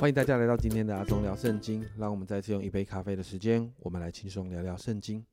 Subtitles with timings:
[0.00, 1.84] 欢迎大家来到今天的阿忠聊圣经。
[1.96, 5.26] 让我们再次用一杯咖啡的时间，我们来轻松聊聊圣经。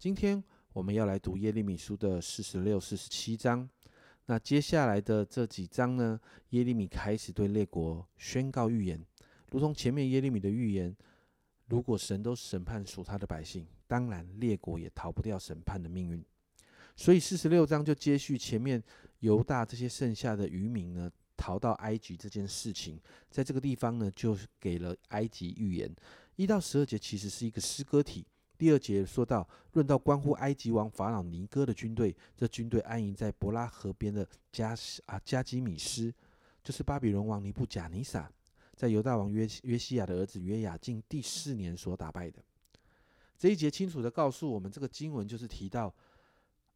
[0.00, 0.42] 今天
[0.72, 3.70] 我们要来读耶利米书的四十六、四十七章。
[4.26, 6.18] 那接下来的这几章呢，
[6.48, 9.00] 耶利米开始对列国宣告预言，
[9.52, 10.94] 如同前面耶利米的预言。
[11.68, 16.20] 如果神都审判属他的百姓，当然列国也逃不掉审判的命运。
[16.96, 18.82] 所以四十六章就接续前面
[19.20, 21.08] 犹大这些剩下的渔民呢。
[21.40, 25.90] 逃到埃及这件事情，在这个地方呢，就给了埃及预言。
[26.36, 28.26] 一到十二节其实是一个诗歌体。
[28.58, 34.76] 第二节说到，论到关乎埃及王法老尼哥的军队，这军队安营在伯拉河边的加
[35.06, 36.12] 啊加基米斯，
[36.62, 38.30] 就是巴比伦王尼布贾尼撒，
[38.76, 42.44] 在犹大王约约西亚的儿子约雅敬第四年所打败的。
[43.38, 45.94] 这一节清楚的告诉我们，这个经文就是提到，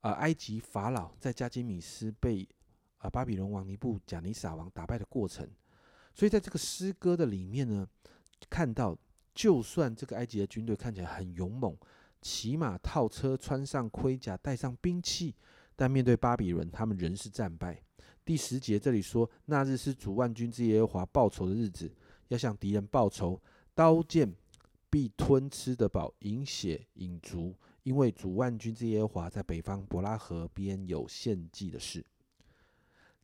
[0.01, 2.49] 啊，埃及法老在加基米斯被。
[3.05, 5.47] 啊，巴比伦王尼布贾尼撒王打败的过程，
[6.15, 7.87] 所以在这个诗歌的里面呢，
[8.49, 8.97] 看到
[9.35, 11.77] 就算这个埃及的军队看起来很勇猛，
[12.23, 15.35] 骑马套车，穿上盔甲，带上兵器，
[15.77, 17.79] 但面对巴比伦，他们仍是战败。
[18.25, 21.93] 第十节这里说，那日是主万军之耶和华报仇的日子，
[22.29, 23.39] 要向敌人报仇，
[23.75, 24.35] 刀剑
[24.89, 32.03] 必吞吃得饱，饮血饮足，因为主万军之耶和华在北方伯拉河边有献祭的事。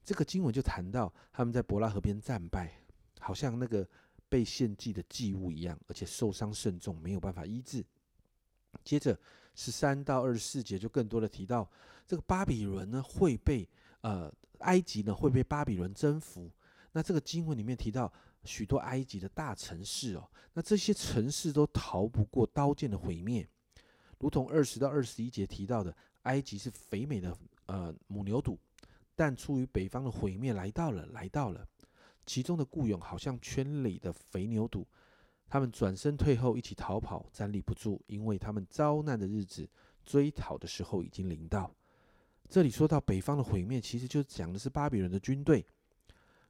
[0.04, 2.72] 这个经文就谈到他们在伯拉河边战败，
[3.20, 3.86] 好像那个
[4.28, 7.84] 被献祭的祭物一样，而且受伤甚重，没有办法医治。
[8.84, 9.18] 接着
[9.54, 11.68] 十三到二十四节就更多的提到，
[12.06, 13.68] 这个巴比伦呢会被
[14.00, 16.50] 呃埃及呢会被巴比伦征服。
[16.92, 18.12] 那这个经文里面提到
[18.44, 23.46] 许多埃及的大城市哦，那这些城市都逃不过刀剑的毁灭，
[24.18, 28.58] 如同二十到二十一节提到的，埃及是肥美的呃母牛肚。
[29.20, 31.68] 但出于北方的毁灭来到了，来到了，
[32.24, 34.82] 其中的雇佣好像圈里的肥牛犊，
[35.46, 39.68] 他们转身退后，一起逃跑，站立不住，因为他们遭难的日子，
[40.06, 41.70] 追讨的时候已经临到。
[42.48, 45.66] 这里说到北方的毁灭，其实就讲的是巴比伦的军队，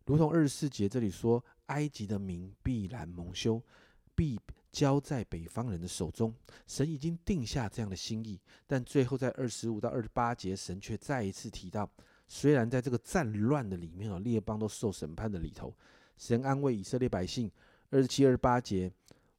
[0.06, 3.60] 如同二十四节这里说，埃及的民必然蒙羞，
[4.14, 4.38] 必
[4.70, 6.32] 交在北方人的手中。
[6.68, 11.90] 神已经定下这样的心意，但最后在二十五到二十八节，神却再一次提到。
[12.32, 15.74] 虽然在这个战乱的里面哦，列邦都受审判的里头，
[16.16, 17.50] 神安慰以色列百姓，
[17.90, 18.88] 二十七、二十八节，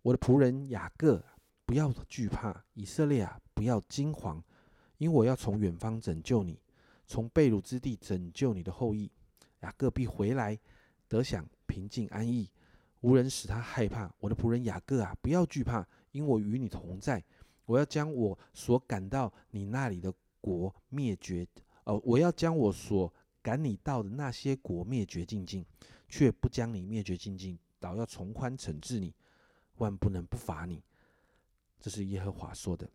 [0.01, 1.23] 我的仆人雅各
[1.65, 4.41] 不要惧怕，以色列啊不要惊惶，
[4.97, 6.59] 因我要从远方拯救你，
[7.07, 9.09] 从被掳之地拯救你的后裔，
[9.61, 10.59] 雅各必回来，
[11.07, 12.49] 得享平静安逸，
[12.99, 14.13] 无人使他害怕。
[14.19, 17.23] 我的仆人雅各啊，不要惧怕，因我与你同在，
[17.65, 21.47] 我要将我所赶到你那里的国灭绝。
[21.85, 23.11] 哦，我要将我所
[23.41, 25.65] 赶你到的那些国灭绝尽尽，
[26.07, 29.13] 却不将你灭绝尽尽，倒要从宽惩治你，
[29.77, 30.83] 万不能不罚你。
[31.79, 32.87] 这是耶和华说的。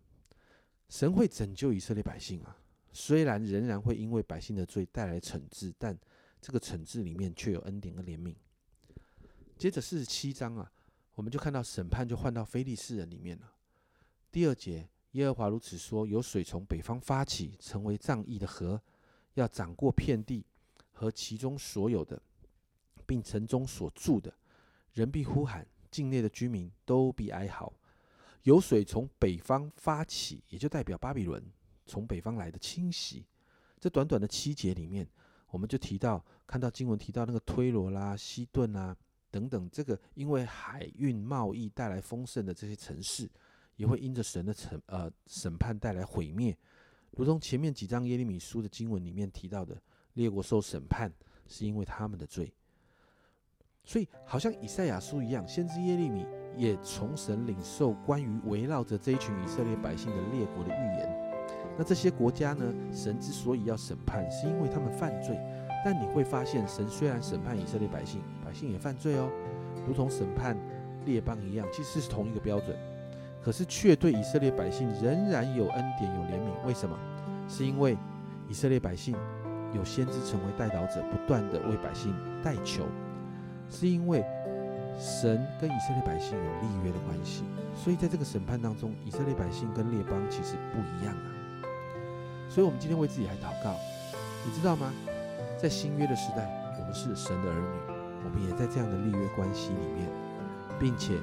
[0.88, 2.56] 神会拯救以色列百姓啊，
[2.92, 5.98] 虽然仍然会因为百姓的罪带来惩治，但
[6.40, 8.36] 这个惩治里面却有恩典和怜悯。
[9.58, 10.70] 接着四十七章啊，
[11.14, 13.52] 我们就看到审判就换到非利士人里面了。
[14.30, 14.88] 第二节。
[15.16, 18.80] 耶和华如此说：有水从北方发起，成为仗义的河，
[19.32, 20.44] 要涨过遍地
[20.92, 22.20] 和其中所有的，
[23.06, 24.32] 并城中所住的
[24.92, 27.72] 人必呼喊，境内的居民都必哀嚎。
[28.42, 31.42] 有水从北方发起，也就代表巴比伦
[31.86, 33.24] 从北方来的侵袭。
[33.80, 35.08] 这短短的七节里面，
[35.48, 38.94] 我们就提到看到经文提到那个推罗啦、西顿啊
[39.30, 43.30] 等等，这个因为海运贸易带来丰盛的这些城市。
[43.76, 46.56] 也会因着神的审呃审判带来毁灭，
[47.12, 49.80] 如同前面几章耶利米书的经文里面提到的，
[50.14, 51.12] 列国受审判
[51.46, 52.52] 是因为他们的罪，
[53.84, 56.26] 所以好像以赛亚书一样，先知耶利米
[56.56, 61.36] 也从神领受关于围绕着这一群以色列百姓的列国的预言。
[61.78, 65.38] 那这些国家呢，神之所以要审判，是因为他们犯罪。
[65.84, 69.30] 但你会发现，神虽然审判以色列百姓，百姓也犯罪哦，
[69.86, 70.56] 如同审判
[71.04, 72.76] 列邦一样，其实是同一个标准。
[73.46, 76.98] 可是却对以色列百姓仍然有恩典有怜悯，为什么？
[77.48, 77.96] 是因为
[78.48, 79.14] 以色列百姓
[79.72, 82.12] 有先知成为代祷者，不断的为百姓
[82.42, 82.84] 代求，
[83.70, 84.24] 是因为
[84.98, 87.44] 神跟以色列百姓有立约的关系，
[87.76, 91.30] 所以在这个审判当中，以色列百姓跟列邦其实不一样啊。
[92.50, 93.76] 所以，我们今天为自己来祷告，
[94.44, 94.92] 你知道吗？
[95.56, 96.50] 在新约的时代，
[96.80, 97.94] 我们是神的儿女，
[98.24, 100.08] 我们也在这样的立约关系里面，
[100.80, 101.14] 并且。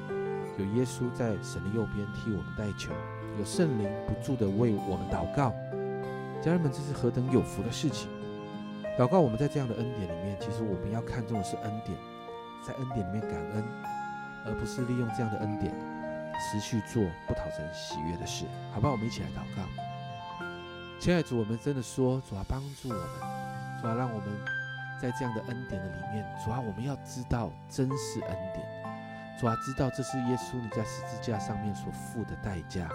[0.57, 2.91] 有耶稣在神的右边替我们代求，
[3.39, 5.53] 有圣灵不住的为我们祷告。
[6.41, 8.09] 家人们，这是何等有福的事情！
[8.99, 11.97] 祷告，我们在这样的恩典里面，其实我们要看重的是恩典，
[12.67, 13.63] 在恩典里面感恩，
[14.45, 15.73] 而不是利用这样的恩典
[16.37, 18.91] 持续做不讨神喜悦的事，好吧？
[18.91, 19.63] 我们一起来祷告。
[20.99, 24.27] 亲爱的主，我们真的说，主啊，帮助我们，主啊，让我们
[25.01, 28.82] 在这样的恩典的里面，主啊，我们要知道真是恩典，
[29.39, 32.87] 主啊，知道这是耶稣你在十字架上面所付的代价，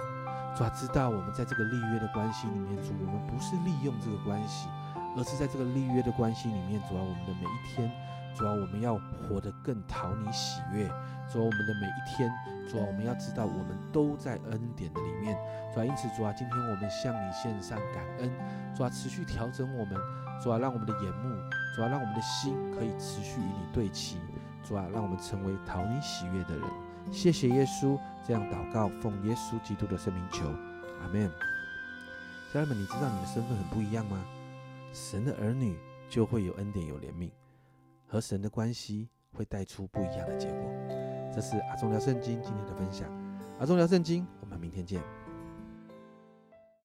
[0.57, 4.69] 主啊，知道我们在这个立约的关系里面，主，我们不是利用这个关系，
[5.17, 7.91] 而是在这个立约的关系里面，主啊，我们的每一天，
[8.35, 8.99] 主啊，我们要
[9.29, 10.87] 活得更讨你喜悦，
[11.31, 12.31] 主啊，我们的每一天，
[12.71, 15.37] 主啊，我们要知道我们都在恩典的里面。
[15.75, 18.31] 主啊，因此主啊，今天我们向你献上感恩。
[18.75, 19.97] 主啊，持续调整我们。
[20.41, 21.35] 主啊，让我们的眼目，
[21.75, 24.19] 主啊，让我们的心可以持续与你对齐。
[24.69, 26.69] 主啊，让我们成为讨你喜悦的人。
[27.11, 30.47] 谢谢耶稣，这样祷告，奉耶稣基督的圣名求，
[31.01, 31.31] 阿门。
[32.53, 34.23] 家人们，你知道你的身份很不一样吗？
[34.93, 35.79] 神的儿女
[36.11, 37.31] 就会有恩典、有怜悯，
[38.07, 40.71] 和神的关系会带出不一样的结果。
[41.35, 43.09] 这是阿忠聊圣经今天的分享。
[43.59, 45.01] 阿忠聊圣经，我们明天见。